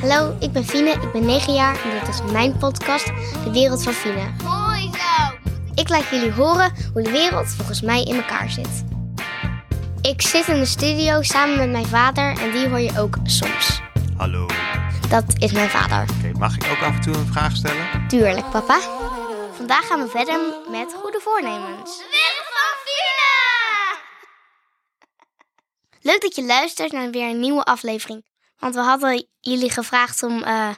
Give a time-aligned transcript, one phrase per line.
[0.00, 3.06] Hallo, ik ben Fine, ik ben 9 jaar en dit is mijn podcast,
[3.44, 4.30] De Wereld van Fine.
[4.44, 5.36] Mooi zo.
[5.74, 8.84] Ik laat jullie horen hoe de wereld volgens mij in elkaar zit.
[10.00, 13.80] Ik zit in de studio samen met mijn vader en die hoor je ook soms.
[14.16, 14.46] Hallo.
[15.08, 16.02] Dat is mijn vader.
[16.18, 18.08] Oké, mag ik ook af en toe een vraag stellen?
[18.08, 18.80] Tuurlijk, papa.
[19.56, 21.98] Vandaag gaan we verder met goede voornemens.
[21.98, 23.20] De wereld van Fine.
[26.02, 28.24] Leuk dat je luistert naar weer een nieuwe aflevering.
[28.58, 30.68] Want we hadden jullie gevraagd om eh,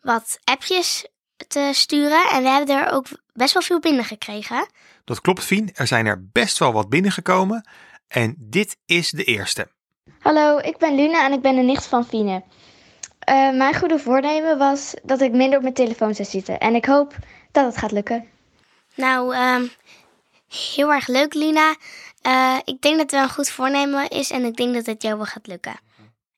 [0.00, 1.06] wat appjes
[1.48, 2.28] te sturen.
[2.30, 4.66] En we hebben er ook best wel veel binnengekregen.
[5.04, 5.70] Dat klopt, Fien.
[5.74, 7.68] Er zijn er best wel wat binnengekomen.
[8.08, 9.68] En dit is de eerste.
[10.18, 12.44] Hallo, ik ben Luna en ik ben de nicht van Fine.
[13.18, 16.58] Eh, mijn goede voornemen was dat ik minder op mijn telefoon zou zitten.
[16.58, 17.16] En ik hoop
[17.52, 18.28] dat het gaat lukken.
[18.94, 19.66] Nou, ehm,
[20.48, 21.74] heel erg leuk, Lina.
[22.22, 25.02] Eh, ik denk dat het wel een goed voornemen is en ik denk dat het
[25.02, 25.80] jou wel gaat lukken.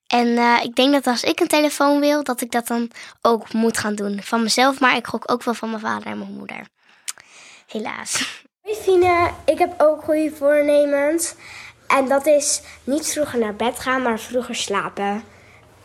[0.07, 3.53] En eh, ik denk dat als ik een telefoon wil, dat ik dat dan ook
[3.53, 4.21] moet gaan doen.
[4.23, 6.67] Van mezelf, maar ik gok ook wel van mijn vader en mijn moeder.
[7.67, 8.41] Helaas.
[8.61, 11.35] Hoi Fine, ik heb ook goede voornemens.
[11.87, 15.23] En dat is niet vroeger naar bed gaan, maar vroeger slapen.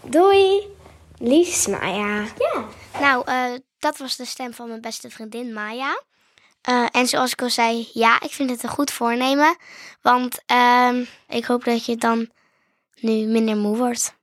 [0.01, 0.67] Doei,
[1.19, 2.25] liefst Maya.
[2.39, 2.65] Ja.
[3.01, 3.45] Nou, eh,
[3.79, 6.03] dat was de stem van mijn beste vriendin Maya.
[6.61, 9.57] Eh, en zoals ik al zei, ja, ik vind het een goed voornemen.
[10.03, 12.31] Want ehm, ik hoop dat je dan
[13.01, 14.15] nu minder moe wordt.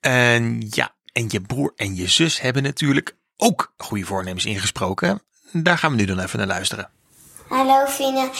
[0.00, 5.22] En ja, en je broer en je zus hebben natuurlijk ook goede voornemens ingesproken.
[5.52, 6.90] Daar gaan we nu dan even naar luisteren.
[7.48, 8.30] Hallo Fine,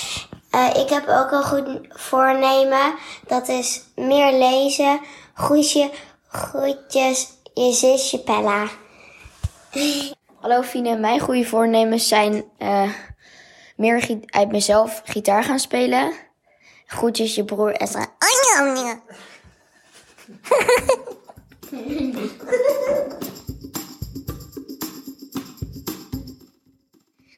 [0.50, 2.94] Eh, ik heb ook een goed voornemen.
[3.26, 5.00] Dat is meer lezen.
[5.34, 5.90] Groetje,
[6.28, 8.68] groetjes, je zusje Pella.
[10.40, 12.90] Hallo Fine, mijn goede voornemens zijn eh,
[13.76, 16.12] meer uit mezelf gitaar gaan spelen.
[16.86, 18.06] Groetjes je broer Esra.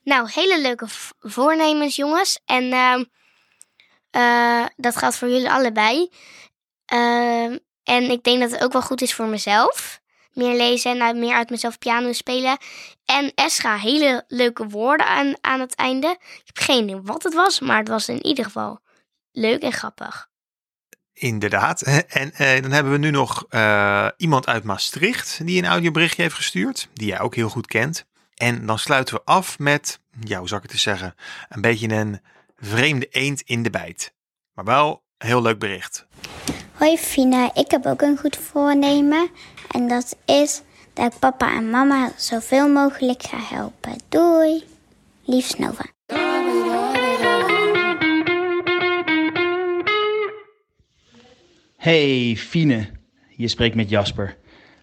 [0.04, 0.86] Nou, hele leuke
[1.20, 2.40] voornemens, jongens.
[2.44, 3.04] En ehm,
[4.10, 6.10] eh, dat geldt voor jullie allebei.
[6.84, 10.00] Ehm, en ik denk dat het ook wel goed is voor mezelf.
[10.34, 12.58] Meer lezen en meer uit mezelf piano spelen.
[13.04, 16.16] En Esra, hele leuke woorden aan, aan het einde.
[16.20, 18.80] Ik heb geen idee wat het was, maar het was in ieder geval
[19.32, 20.28] leuk en grappig.
[21.12, 21.82] Inderdaad.
[21.82, 26.34] En eh, dan hebben we nu nog eh, iemand uit Maastricht die een audioberichtje heeft
[26.34, 26.88] gestuurd.
[26.92, 28.06] Die jij ook heel goed kent.
[28.34, 31.14] En dan sluiten we af met, ja, hoe zou ik het eens zeggen?
[31.48, 32.20] Een beetje een
[32.56, 34.14] vreemde eend in de bijt.
[34.52, 36.06] Maar wel heel leuk bericht.
[36.74, 39.28] Hoi Fina, ik heb ook een goed voornemen.
[39.70, 40.62] En dat is
[40.92, 43.92] dat ik papa en mama zoveel mogelijk ga helpen.
[44.08, 44.64] Doei.
[45.24, 45.84] Liefst Nova.
[51.76, 52.86] Hey Fine,
[53.36, 54.36] je spreekt met Jasper.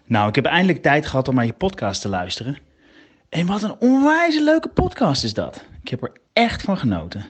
[0.04, 2.58] Nou, ik heb eindelijk tijd gehad om naar je podcast te luisteren.
[3.28, 5.64] En wat een onwijs leuke podcast is dat.
[5.82, 7.24] Ik heb er echt van genoten.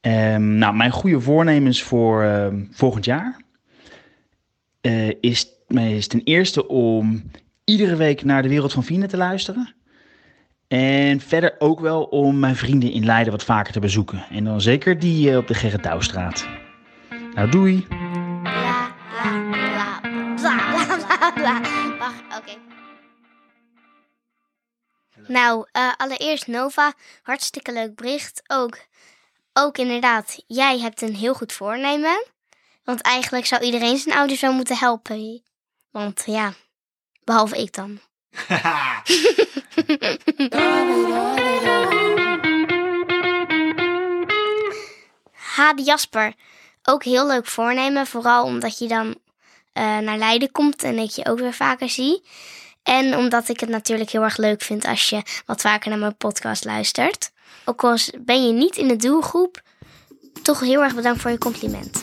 [0.00, 3.41] Ehm, nou, mijn goede voornemens voor ehm, volgend jaar
[4.82, 7.30] eh, is, is ten eerste om
[7.64, 9.74] iedere week naar de Wereld van Fine te luisteren.
[10.68, 14.24] En verder ook wel om mijn vrienden in Leiden wat vaker te bezoeken.
[14.30, 16.46] En dan zeker die eh, op de Gerrit Douwstraat.
[17.34, 17.86] Nou, doei!
[20.36, 21.60] Bla, bla, bla.
[21.98, 22.52] Wacht, oké.
[25.26, 28.42] Nou, eh, allereerst Nova, hartstikke leuk bericht.
[28.46, 28.78] Ook,
[29.52, 32.24] ook inderdaad, jij hebt een heel goed voornemen.
[32.84, 35.42] Want eigenlijk zou iedereen zijn ouders wel moeten helpen.
[35.90, 36.52] Want ja,
[37.24, 38.00] behalve ik dan.
[45.56, 46.34] Hade Jasper,
[46.82, 48.06] ook heel leuk voornemen.
[48.06, 49.18] Vooral omdat je dan
[49.72, 52.22] eh, naar Leiden komt en ik je ook weer vaker zie.
[52.82, 56.16] En omdat ik het natuurlijk heel erg leuk vind als je wat vaker naar mijn
[56.16, 57.30] podcast luistert.
[57.64, 59.62] Ook al ben je niet in de doelgroep,
[60.42, 62.02] toch heel erg bedankt voor je compliment.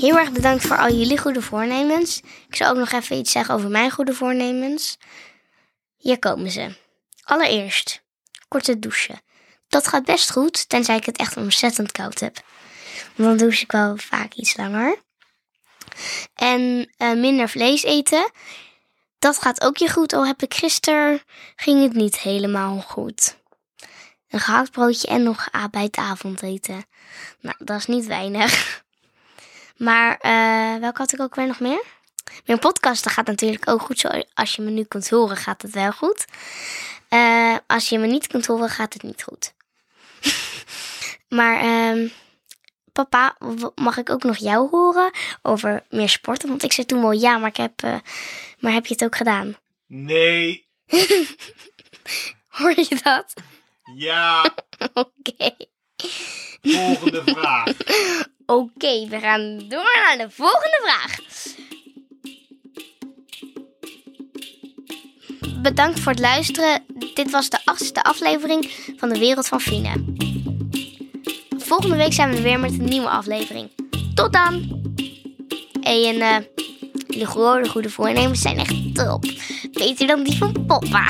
[0.00, 2.20] Heel erg bedankt voor al jullie goede voornemens.
[2.48, 4.98] Ik zal ook nog even iets zeggen over mijn goede voornemens.
[5.96, 6.74] Hier komen ze.
[7.22, 8.02] Allereerst,
[8.48, 9.20] korte douchen.
[9.68, 12.42] Dat gaat best goed, tenzij ik het echt ontzettend koud heb.
[13.14, 15.02] Want dan douche ik wel vaak iets langer.
[16.34, 18.30] En eh, minder vlees eten.
[19.18, 21.22] Dat gaat ook je goed, al heb ik gisteren
[21.56, 23.36] ging het niet helemaal goed.
[24.28, 26.84] Een gehaktbroodje en nog bij het avondeten.
[27.40, 28.82] Nou, dat is niet weinig.
[29.80, 31.82] Maar eh welke had ik ook weer nog meer?
[32.44, 33.98] Mijn podcast dat gaat natuurlijk ook goed.
[33.98, 36.24] Zo, als je me nu kunt horen, gaat het wel goed.
[37.08, 39.54] Eh, als je me niet kunt horen, gaat het niet goed.
[41.38, 42.08] maar ehm,
[42.92, 43.36] papa,
[43.74, 45.10] mag ik ook nog jou horen
[45.42, 46.48] over meer sporten?
[46.48, 47.96] Want ik zei toen wel ja, maar, ik heb, eh,
[48.58, 49.56] maar heb je het ook gedaan?
[49.86, 50.68] Nee.
[52.58, 53.34] Hoor je dat?
[53.94, 54.54] Ja.
[54.94, 55.56] Oké.
[56.62, 57.72] Volgende vraag.
[58.50, 61.18] Oké, we gaan door naar de volgende vraag.
[65.62, 66.84] Bedankt voor het luisteren.
[67.14, 70.04] Dit was de achtste aflevering van de Wereld van Fine.
[71.58, 73.70] Volgende week zijn we er weer met een nieuwe aflevering.
[74.14, 74.82] Tot dan!
[75.82, 76.36] En eh
[77.06, 79.24] de goede, goede voornemens zijn echt top.
[79.72, 81.06] Beter dan die van papa.